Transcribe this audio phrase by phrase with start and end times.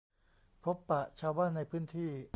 [0.63, 2.11] พบปะชาวบ้านในพื้นที่